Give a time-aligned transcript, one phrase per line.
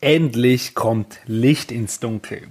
[0.00, 2.42] Endlich kommt Licht ins Dunkel.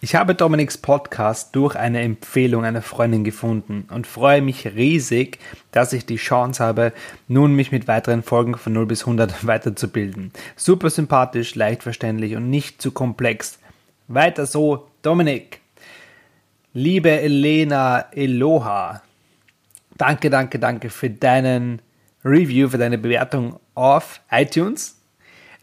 [0.00, 5.40] Ich habe Dominiks Podcast durch eine Empfehlung einer Freundin gefunden und freue mich riesig,
[5.72, 6.92] dass ich die Chance habe,
[7.26, 10.30] nun mich mit weiteren Folgen von 0 bis 100 weiterzubilden.
[10.54, 13.58] Super sympathisch, leicht verständlich und nicht zu komplex.
[14.06, 15.60] Weiter so, Dominik.
[16.74, 19.02] Liebe Elena Eloha,
[19.96, 21.82] danke, danke, danke für deinen
[22.24, 24.93] Review, für deine Bewertung auf iTunes.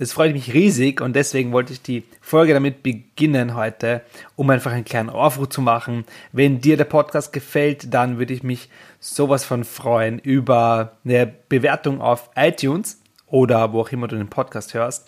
[0.02, 4.02] Es freut mich riesig und deswegen wollte ich die Folge damit beginnen heute,
[4.36, 6.06] um einfach einen kleinen Aufruf zu machen.
[6.32, 12.02] Wenn dir der Podcast gefällt, dann würde ich mich sowas von freuen über eine Bewertung
[12.02, 15.08] auf iTunes oder wo auch immer du den Podcast hörst.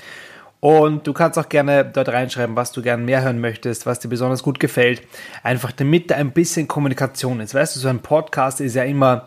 [0.60, 4.10] Und du kannst auch gerne dort reinschreiben, was du gerne mehr hören möchtest, was dir
[4.10, 5.02] besonders gut gefällt.
[5.42, 7.56] Einfach damit da ein bisschen Kommunikation ist.
[7.56, 9.26] Weißt du, so ein Podcast ist ja immer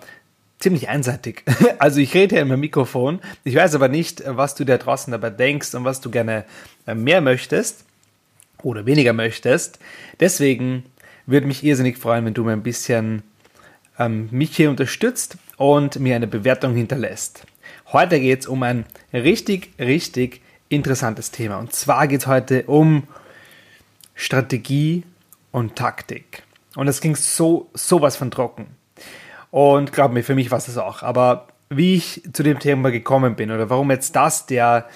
[0.59, 1.45] ziemlich einseitig.
[1.79, 3.21] Also ich rede hier im Mikrofon.
[3.45, 6.45] Ich weiß aber nicht, was du da draußen dabei denkst und was du gerne
[6.87, 7.85] äh, mehr möchtest
[8.63, 9.79] oder weniger möchtest.
[10.21, 10.85] Deswegen
[11.27, 13.23] würde mich irrsinnig freuen, wenn du mir ein bisschen
[13.99, 17.47] ähm, mich hier unterstützt und mir eine Bewertung hinterlässt.
[17.93, 21.59] Heute geht es um ein richtig, richtig interessantes Thema.
[21.59, 23.05] Und zwar geht es heute um
[24.15, 25.05] Strategie
[25.53, 26.43] und Taktik.
[26.75, 28.76] Und es ging so sowas von trocken.
[29.51, 31.03] Und glaub mir, für mich war es das auch.
[31.03, 34.87] Aber wie ich zu dem Thema gekommen bin oder warum jetzt das der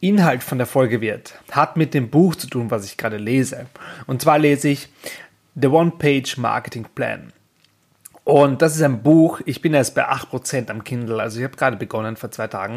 [0.00, 3.66] Inhalt von der Folge wird, hat mit dem Buch zu tun, was ich gerade lese.
[4.06, 4.88] Und zwar lese ich
[5.60, 7.32] The One-Page Marketing Plan.
[8.22, 11.56] Und das ist ein Buch, ich bin erst bei 8% am Kindle, also ich habe
[11.56, 12.76] gerade begonnen vor zwei Tagen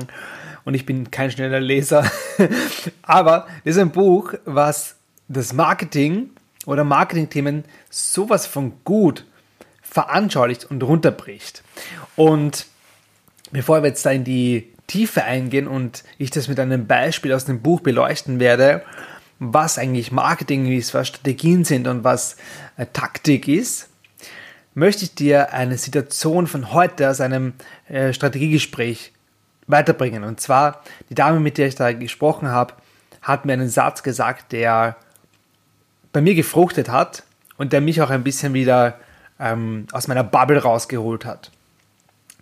[0.64, 2.10] und ich bin kein schneller Leser.
[3.02, 4.96] Aber das ist ein Buch, was
[5.28, 6.30] das Marketing
[6.66, 9.26] oder Marketingthemen sowas von gut
[9.92, 11.64] veranschaulicht und runterbricht.
[12.16, 12.66] Und
[13.52, 17.46] bevor wir jetzt da in die Tiefe eingehen und ich das mit einem Beispiel aus
[17.46, 18.84] dem Buch beleuchten werde,
[19.40, 22.38] was eigentlich Marketing ist, was Strategien sind und was
[22.78, 23.90] äh, Taktik ist,
[24.74, 27.54] möchte ich dir eine Situation von heute aus einem
[27.90, 29.12] äh, Strategiegespräch
[29.68, 30.24] weiterbringen.
[30.24, 32.76] Und zwar, die Dame, mit der ich da gesprochen habe,
[33.22, 34.96] hat mir einen Satz gesagt, der
[36.14, 37.24] bei mir gefruchtet hat
[37.58, 38.98] und der mich auch ein bisschen wieder
[39.42, 41.52] ähm, aus meiner Bubble rausgeholt hat.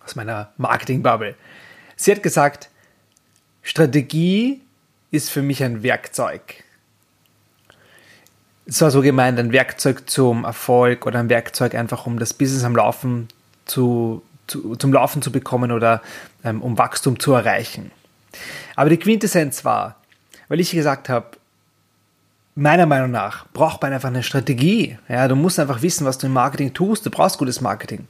[0.04, 1.34] Aus meiner Marketing-Bubble.
[1.96, 2.68] Sie hat gesagt,
[3.62, 4.60] Strategie
[5.10, 6.62] ist für mich ein Werkzeug.
[8.66, 12.62] Es war so gemeint, ein Werkzeug zum Erfolg oder ein Werkzeug einfach, um das Business
[12.62, 13.28] am Laufen
[13.64, 16.02] zu, zu zum Laufen zu bekommen oder
[16.44, 17.90] ähm, um Wachstum zu erreichen.
[18.76, 19.96] Aber die Quintessenz war,
[20.48, 21.26] weil ich gesagt habe,
[22.60, 24.98] meiner Meinung nach braucht man einfach eine Strategie.
[25.08, 27.04] Ja, du musst einfach wissen, was du im Marketing tust.
[27.06, 28.06] Du brauchst gutes Marketing.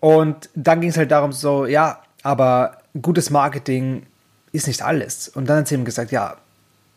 [0.00, 4.06] Und dann ging es halt darum, so, ja, aber gutes Marketing
[4.52, 5.28] ist nicht alles.
[5.28, 6.36] Und dann hat sie ihm gesagt, ja,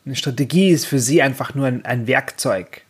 [0.06, 2.82] eine Strategie ist für sie einfach nur ein, ein Werkzeug.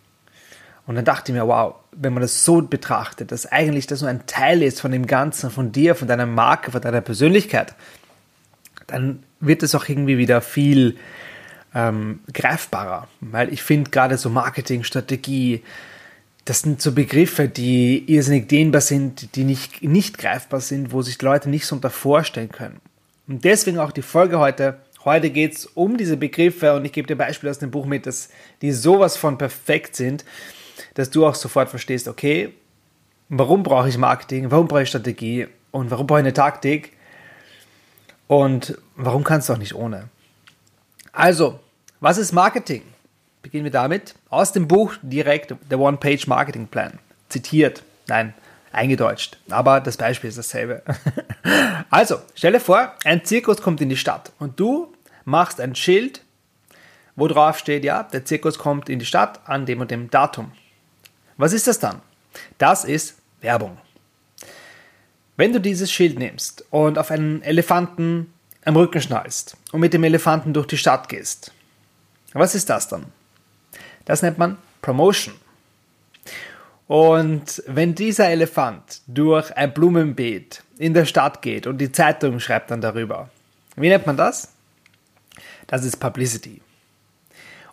[0.88, 4.09] Und dann dachte ich mir, wow, wenn man das so betrachtet, dass eigentlich das nur
[4.09, 7.75] ein Teil ist von dem Ganzen, von dir, von deiner Marke, von deiner Persönlichkeit,
[8.88, 10.98] dann wird es auch irgendwie wieder viel
[11.73, 13.07] ähm, greifbarer.
[13.22, 15.63] Weil ich finde gerade so Marketing, Strategie,
[16.45, 21.22] das sind so Begriffe, die irrsinnig dehnbar sind, die nicht, nicht greifbar sind, wo sich
[21.22, 22.79] Leute nicht so unter vorstellen können.
[23.27, 24.77] Und deswegen auch die Folge heute.
[25.03, 28.06] Heute geht es um diese Begriffe und ich gebe dir Beispiele aus dem Buch mit,
[28.06, 28.29] dass
[28.61, 30.23] die sowas von perfekt sind,
[30.94, 32.53] dass du auch sofort verstehst, okay,
[33.29, 36.94] warum brauche ich Marketing, warum brauche ich Strategie und warum brauche ich eine Taktik
[38.27, 40.09] und warum kannst du auch nicht ohne.
[41.17, 41.59] Also,
[42.00, 42.83] was ist Marketing?
[43.42, 44.13] Beginnen wir damit.
[44.30, 47.00] Aus dem Buch direkt der One-Page Marketing Plan.
[47.27, 47.81] Zitiert.
[48.06, 48.36] Nein,
[48.71, 49.36] eingedeutscht.
[49.50, 50.83] Aber das Beispiel ist dasselbe.
[51.89, 54.94] also, stell dir vor, ein Zirkus kommt in die Stadt und du
[55.25, 56.21] machst ein Schild,
[57.15, 60.51] wo drauf steht, ja, der Zirkus kommt in die Stadt an dem und dem Datum.
[61.36, 62.00] Was ist das dann?
[62.59, 63.80] Das ist Werbung.
[65.36, 68.31] Wenn du dieses Schild nimmst und auf einen Elefanten
[68.68, 71.54] am Rücken schnallst und mit dem Elefanten durch die Stadt gehst.
[72.34, 73.06] Was ist das dann?
[74.04, 75.34] Das nennt man Promotion.
[76.88, 82.69] Und wenn dieser Elefant durch ein Blumenbeet in der Stadt geht und die Zeitung schreibt
[82.72, 83.30] dann darüber,
[83.78, 84.50] wie nennt man das?
[85.68, 86.62] Das ist Publicity.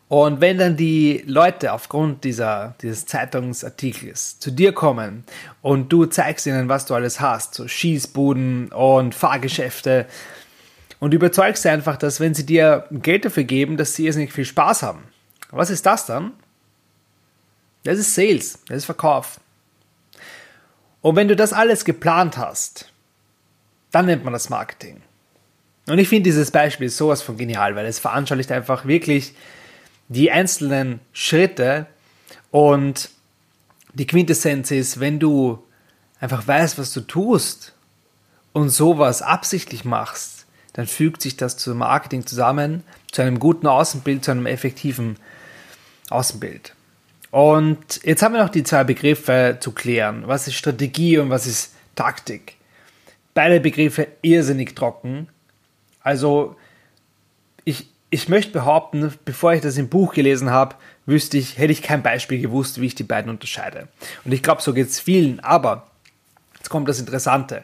[0.08, 5.25] Und wenn dann die Leute aufgrund dieser, dieses Zeitungsartikels zu dir kommen
[5.61, 10.06] und du zeigst ihnen, was du alles hast, so Schießbuden und Fahrgeschäfte,
[11.00, 14.44] und überzeugst sie einfach, dass wenn sie dir Geld dafür geben, dass sie nicht viel
[14.44, 15.05] Spaß haben.
[15.50, 16.32] Was ist das dann?
[17.85, 19.41] Das ist Sales, das ist Verkauf.
[21.00, 22.91] Und wenn du das alles geplant hast,
[23.91, 25.02] dann nennt man das Marketing.
[25.87, 29.35] Und ich finde dieses Beispiel sowas von genial, weil es veranschaulicht einfach wirklich
[30.08, 31.87] die einzelnen Schritte
[32.50, 33.11] und
[33.93, 35.62] die Quintessenz ist, wenn du
[36.20, 37.75] einfach weißt, was du tust
[38.52, 40.44] und sowas absichtlich machst,
[40.74, 45.16] dann fügt sich das zum Marketing zusammen, zu einem guten Außenbild, zu einem effektiven
[46.10, 46.74] Außenbild.
[47.30, 50.24] Und jetzt haben wir noch die zwei Begriffe zu klären.
[50.26, 52.56] Was ist Strategie und was ist Taktik?
[53.34, 55.28] Beide Begriffe irrsinnig trocken.
[56.00, 56.56] Also
[57.64, 60.76] ich, ich möchte behaupten, bevor ich das im Buch gelesen habe,
[61.06, 63.88] wüsste ich, hätte ich kein Beispiel gewusst, wie ich die beiden unterscheide.
[64.24, 65.40] Und ich glaube, so geht es vielen.
[65.40, 65.88] Aber
[66.56, 67.62] jetzt kommt das Interessante.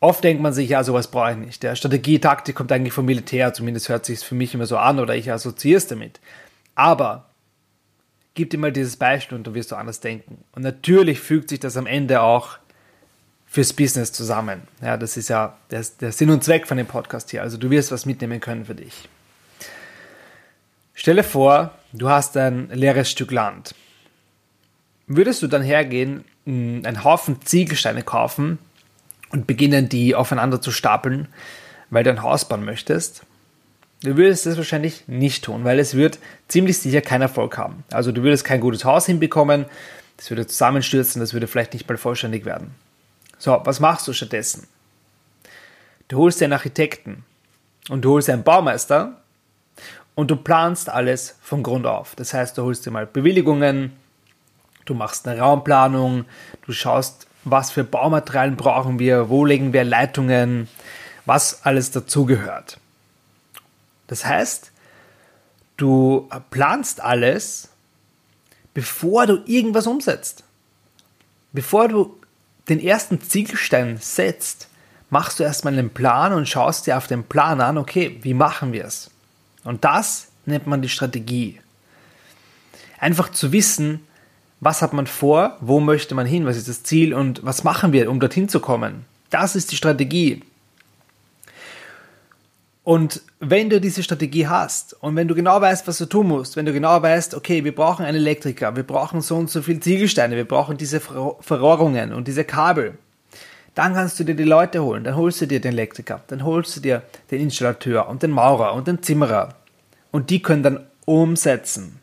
[0.00, 1.62] Oft denkt man sich, ja, sowas brauche ich nicht.
[1.62, 4.76] Der Strategie, Taktik kommt eigentlich vom Militär, zumindest hört sich es für mich immer so
[4.76, 6.20] an oder ich assoziiere es damit.
[6.76, 7.26] Aber
[8.34, 10.44] gib dir mal dieses Beispiel und du wirst du anders denken.
[10.52, 12.58] Und natürlich fügt sich das am Ende auch
[13.46, 14.62] fürs Business zusammen.
[14.82, 17.42] Ja, das ist ja der, der Sinn und Zweck von dem Podcast hier.
[17.42, 19.08] Also du wirst was mitnehmen können für dich.
[20.94, 23.74] Stelle vor, du hast ein leeres Stück Land.
[25.08, 28.58] Würdest du dann hergehen, einen Haufen Ziegelsteine kaufen
[29.30, 31.28] und beginnen, die aufeinander zu stapeln,
[31.90, 33.22] weil du ein Haus bauen möchtest.
[34.02, 37.84] Du würdest das wahrscheinlich nicht tun, weil es wird ziemlich sicher keinen Erfolg haben.
[37.90, 39.66] Also du würdest kein gutes Haus hinbekommen,
[40.16, 42.74] das würde zusammenstürzen, das würde vielleicht nicht mal vollständig werden.
[43.38, 44.66] So, was machst du stattdessen?
[46.08, 47.24] Du holst dir einen Architekten
[47.88, 49.20] und du holst einen Baumeister
[50.14, 52.16] und du planst alles von Grund auf.
[52.16, 53.92] Das heißt, du holst dir mal Bewilligungen,
[54.84, 56.24] du machst eine Raumplanung,
[56.66, 60.68] du schaust, was für Baumaterialien brauchen wir, wo legen wir Leitungen,
[61.26, 62.78] was alles dazugehört.
[64.06, 64.72] Das heißt,
[65.76, 67.68] du planst alles,
[68.74, 70.44] bevor du irgendwas umsetzt.
[71.52, 72.18] Bevor du
[72.68, 74.68] den ersten Ziegelstein setzt,
[75.10, 78.72] machst du erstmal einen Plan und schaust dir auf den Plan an, okay, wie machen
[78.72, 79.10] wir es?
[79.64, 81.60] Und das nennt man die Strategie.
[82.98, 84.06] Einfach zu wissen,
[84.60, 87.92] was hat man vor, wo möchte man hin, was ist das Ziel und was machen
[87.92, 89.04] wir, um dorthin zu kommen.
[89.30, 90.42] Das ist die Strategie.
[92.82, 96.56] Und wenn du diese Strategie hast und wenn du genau weißt, was du tun musst,
[96.56, 99.78] wenn du genau weißt, okay, wir brauchen einen Elektriker, wir brauchen so und so viel
[99.78, 102.96] Ziegelsteine, wir brauchen diese Verrohrungen und diese Kabel,
[103.74, 106.76] dann kannst du dir die Leute holen, dann holst du dir den Elektriker, dann holst
[106.76, 109.54] du dir den Installateur und den Maurer und den Zimmerer
[110.10, 112.00] und die können dann umsetzen.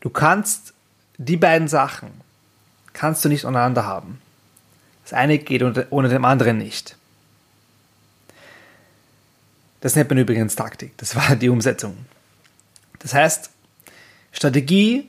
[0.00, 0.74] Du kannst
[1.18, 2.10] die beiden Sachen
[2.92, 4.20] kannst du nicht untereinander haben.
[5.04, 6.96] Das eine geht ohne dem anderen nicht.
[9.80, 10.96] Das nennt man übrigens Taktik.
[10.98, 11.96] Das war die Umsetzung.
[13.00, 13.50] Das heißt,
[14.30, 15.08] Strategie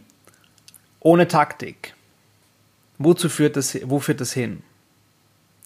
[0.99, 1.93] ohne Taktik.
[2.97, 4.63] Wozu führt das, wo führt das hin?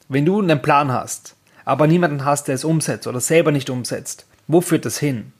[0.10, 1.36] Wenn du einen Plan hast,
[1.66, 5.34] aber niemanden hast, der es umsetzt oder selber nicht umsetzt, wo führt das hin?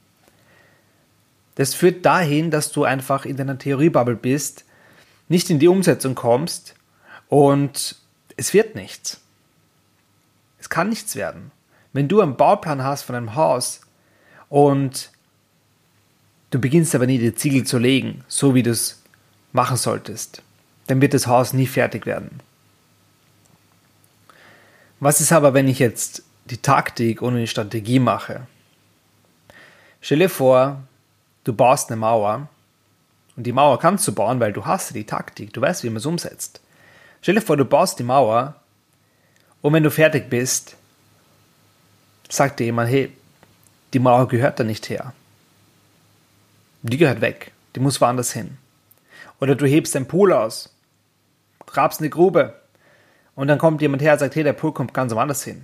[1.56, 4.64] Das führt dahin, dass du einfach in deiner Theoriebubble bist,
[5.28, 6.76] nicht in die Umsetzung kommst
[7.30, 7.96] und
[8.36, 9.22] es wird nichts.
[10.60, 11.52] Es kann nichts werden.
[11.94, 13.82] Wenn du einen Bauplan hast von einem Haus
[14.50, 15.12] und
[16.52, 19.02] du beginnst aber nie die Ziegel zu legen, so wie du es
[19.52, 20.42] machen solltest,
[20.88, 22.40] dann wird das Haus nie fertig werden.
[25.00, 28.48] Was ist aber, wenn ich jetzt die Taktik ohne die Strategie mache?
[30.02, 30.84] Stell dir vor,
[31.44, 32.48] du baust eine Mauer
[33.38, 35.98] und die Mauer kannst du bauen, weil du hast die Taktik, du weißt, wie man
[35.98, 36.60] es umsetzt.
[37.22, 38.56] Stell dir vor, du baust die Mauer
[39.62, 40.76] und wenn du fertig bist,
[42.30, 43.16] sagt dir jemand, hey,
[43.94, 45.14] die Mauer gehört da nicht her.
[46.82, 47.52] Die gehört weg.
[47.76, 48.58] Die muss woanders hin.
[49.40, 50.74] Oder du hebst dein Pool aus,
[51.68, 52.60] grabst eine Grube
[53.36, 55.64] und dann kommt jemand her und sagt, hey, der Pool kommt ganz woanders hin.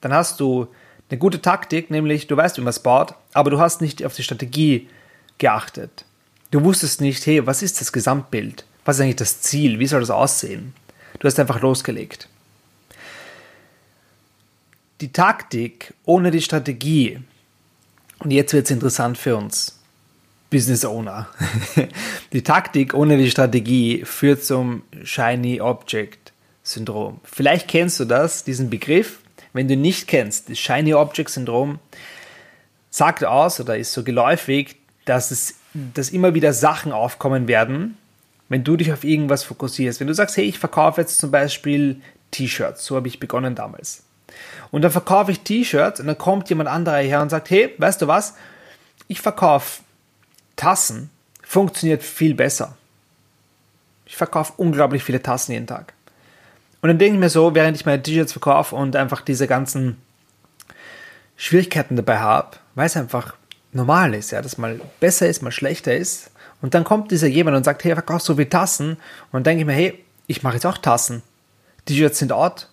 [0.00, 0.68] Dann hast du
[1.10, 4.14] eine gute Taktik, nämlich du weißt, wie man es baut, aber du hast nicht auf
[4.14, 4.88] die Strategie
[5.36, 6.05] geachtet.
[6.56, 8.64] Du wusstest nicht, hey, was ist das Gesamtbild?
[8.86, 9.78] Was ist eigentlich das Ziel?
[9.78, 10.72] Wie soll das aussehen?
[11.18, 12.30] Du hast einfach losgelegt.
[15.02, 17.20] Die Taktik ohne die Strategie,
[18.20, 19.78] und jetzt wird es interessant für uns,
[20.48, 21.28] Business Owner.
[22.32, 26.32] die Taktik ohne die Strategie führt zum Shiny Object
[26.62, 27.20] Syndrom.
[27.24, 29.18] Vielleicht kennst du das, diesen Begriff.
[29.52, 31.80] Wenn du nicht kennst, das Shiny Object Syndrom,
[32.88, 35.56] sagt aus oder ist so geläufig, dass es
[35.94, 37.96] dass immer wieder Sachen aufkommen werden,
[38.48, 40.00] wenn du dich auf irgendwas fokussierst.
[40.00, 44.02] Wenn du sagst, hey, ich verkaufe jetzt zum Beispiel T-Shirts, so habe ich begonnen damals.
[44.70, 48.02] Und dann verkaufe ich T-Shirts und dann kommt jemand anderer her und sagt, hey, weißt
[48.02, 48.34] du was?
[49.08, 49.82] Ich verkaufe
[50.56, 51.10] Tassen,
[51.42, 52.76] funktioniert viel besser.
[54.06, 55.92] Ich verkaufe unglaublich viele Tassen jeden Tag.
[56.80, 59.96] Und dann denke ich mir so, während ich meine T-Shirts verkaufe und einfach diese ganzen
[61.36, 63.34] Schwierigkeiten dabei habe, weil es einfach
[63.76, 66.30] normal ist, ja, dass mal besser ist, mal schlechter ist.
[66.62, 68.90] Und dann kommt dieser jemand und sagt, hey, verkaufst so viele Tassen.
[68.90, 68.98] Und
[69.32, 71.22] dann denke ich mir, hey, ich mache jetzt auch Tassen.
[71.84, 72.68] T-Shirts sind out.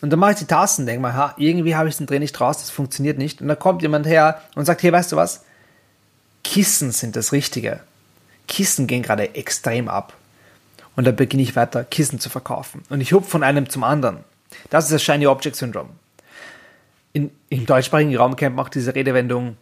[0.00, 2.40] Und dann mache ich die Tassen, denke mal, ha, irgendwie habe ich den Dreh nicht
[2.40, 3.40] raus, das funktioniert nicht.
[3.40, 5.44] Und dann kommt jemand her und sagt, hey, weißt du was?
[6.42, 7.80] Kissen sind das Richtige.
[8.48, 10.14] Kissen gehen gerade extrem ab.
[10.96, 12.82] Und dann beginne ich weiter, Kissen zu verkaufen.
[12.90, 14.18] Und ich hupfe von einem zum anderen.
[14.70, 15.90] Das ist das Shiny Object Syndrome.
[17.12, 19.56] In, Im deutschsprachigen Raum kennt man auch diese Redewendung,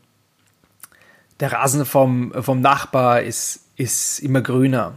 [1.41, 4.93] der Rasen vom, vom Nachbar ist, ist immer grüner.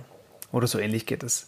[0.52, 1.48] Oder so ähnlich geht es.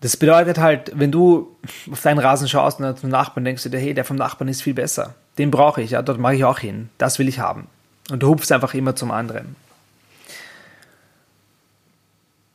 [0.00, 1.56] Das bedeutet halt, wenn du
[1.90, 4.62] auf deinen Rasen schaust und zum Nachbarn denkst du dir, hey, der vom Nachbarn ist
[4.62, 5.14] viel besser.
[5.38, 6.90] Den brauche ich, ja, dort mache ich auch hin.
[6.98, 7.66] Das will ich haben.
[8.10, 9.56] Und du hupfst einfach immer zum anderen.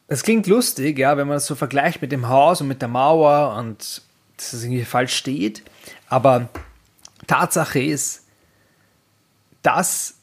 [0.08, 2.89] Es klingt lustig, ja, wenn man das so vergleicht mit dem Haus und mit der
[2.89, 4.01] Mauer und
[4.38, 5.63] dass es irgendwie falsch steht.
[6.08, 6.50] Aber
[7.27, 8.24] Tatsache ist,
[9.62, 10.15] das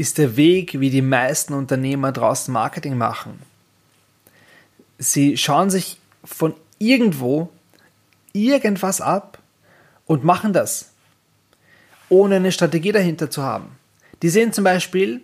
[0.00, 3.38] ist der Weg, wie die meisten Unternehmer draußen Marketing machen.
[4.96, 7.50] Sie schauen sich von irgendwo
[8.32, 9.38] irgendwas ab
[10.06, 10.92] und machen das,
[12.08, 13.76] ohne eine Strategie dahinter zu haben.
[14.22, 15.20] Die sehen zum Beispiel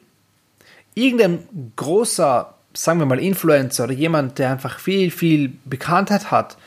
[0.95, 6.59] irgendein großer, sagen wir mal, Influencer oder jemand, der einfach viel, viel Bekanntheit hat,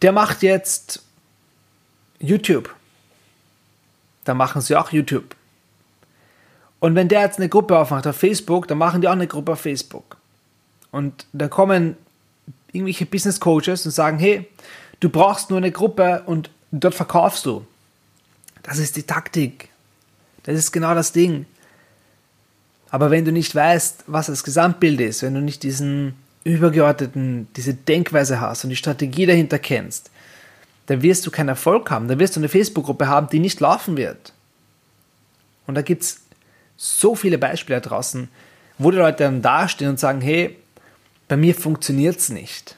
[0.00, 1.02] der macht jetzt
[2.18, 2.74] YouTube.
[4.24, 5.36] Da machen sie auch YouTube.
[6.82, 9.52] Und wenn der jetzt eine Gruppe aufmacht auf Facebook, dann machen die auch eine Gruppe
[9.52, 10.16] auf Facebook.
[10.90, 11.96] Und da kommen
[12.72, 14.48] irgendwelche Business Coaches und sagen, hey,
[14.98, 17.64] du brauchst nur eine Gruppe und dort verkaufst du.
[18.64, 19.68] Das ist die Taktik.
[20.42, 21.46] Das ist genau das Ding.
[22.90, 27.74] Aber wenn du nicht weißt, was das Gesamtbild ist, wenn du nicht diesen übergeordneten, diese
[27.74, 30.10] Denkweise hast und die Strategie dahinter kennst,
[30.86, 32.08] dann wirst du keinen Erfolg haben.
[32.08, 34.32] Dann wirst du eine Facebook-Gruppe haben, die nicht laufen wird.
[35.68, 36.21] Und da gibt es
[36.84, 38.28] so viele Beispiele draußen,
[38.76, 40.58] wo die Leute dann dastehen und sagen, hey,
[41.28, 42.74] bei mir funktioniert es nicht.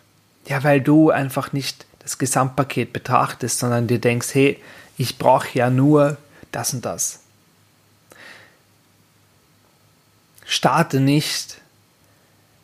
[0.47, 4.61] Ja, weil du einfach nicht das Gesamtpaket betrachtest, sondern dir denkst, hey,
[4.99, 6.19] ich brauche ja nur
[6.53, 7.21] das und das.
[10.45, 11.63] Starte nicht,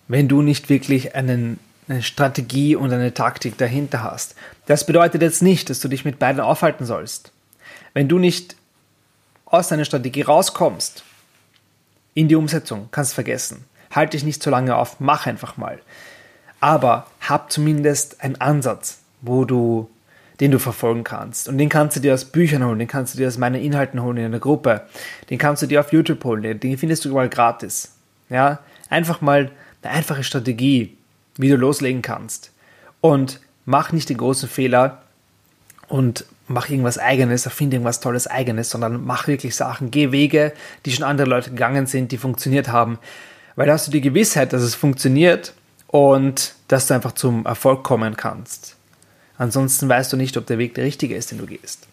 [0.09, 4.35] wenn du nicht wirklich einen, eine Strategie und eine Taktik dahinter hast.
[4.66, 7.32] Das bedeutet jetzt nicht, dass du dich mit beiden aufhalten sollst.
[7.94, 8.56] Wenn du nicht
[9.47, 11.02] aus deiner Strategie rauskommst
[12.14, 13.64] in die Umsetzung, kannst vergessen.
[13.90, 15.81] Halte dich nicht so lange auf, mach einfach mal.
[16.61, 19.90] Aber hab zumindest einen Ansatz, wo du,
[20.40, 21.49] den du verfolgen kannst.
[21.49, 24.02] Und den kannst du dir aus Büchern holen, den kannst du dir aus meinen Inhalten
[24.02, 24.83] holen in einer Gruppe,
[25.29, 27.95] den kannst du dir auf YouTube holen, den findest du überall gratis.
[28.29, 29.50] Ja, einfach mal
[29.83, 30.97] eine einfache Strategie,
[31.37, 32.52] wie du loslegen kannst.
[33.00, 35.02] Und mach nicht den großen Fehler
[35.90, 40.52] und mach irgendwas eigenes, erfinde irgendwas Tolles eigenes, sondern mach wirklich Sachen, geh Wege,
[40.87, 42.99] die schon andere Leute gegangen sind, die funktioniert haben.
[43.56, 45.52] Weil da hast du die Gewissheit, dass es funktioniert
[45.88, 48.76] und dass du einfach zum Erfolg kommen kannst.
[49.37, 51.88] Ansonsten weißt du nicht, ob der Weg der richtige ist, den du gehst.